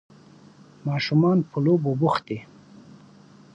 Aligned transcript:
ماشومان 0.87 1.37
په 1.49 1.57
لوبو 1.65 1.91
بوخت 1.99 2.23
دي. 2.29 2.39